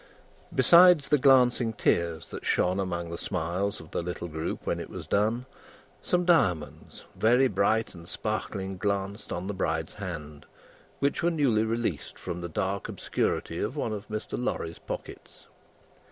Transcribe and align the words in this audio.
Besides 0.55 1.09
the 1.09 1.19
glancing 1.19 1.73
tears 1.73 2.29
that 2.31 2.43
shone 2.43 2.79
among 2.79 3.11
the 3.11 3.19
smiles 3.19 3.79
of 3.79 3.91
the 3.91 4.01
little 4.01 4.27
group 4.27 4.65
when 4.65 4.79
it 4.79 4.89
was 4.89 5.05
done, 5.05 5.45
some 6.01 6.25
diamonds, 6.25 7.03
very 7.15 7.47
bright 7.47 7.93
and 7.93 8.09
sparkling, 8.09 8.77
glanced 8.77 9.31
on 9.31 9.45
the 9.45 9.53
bride's 9.53 9.93
hand, 9.93 10.47
which 10.97 11.21
were 11.21 11.29
newly 11.29 11.63
released 11.63 12.17
from 12.17 12.41
the 12.41 12.49
dark 12.49 12.89
obscurity 12.89 13.59
of 13.59 13.75
one 13.75 13.93
of 13.93 14.07
Mr. 14.07 14.43
Lorry's 14.43 14.79
pockets. 14.79 15.45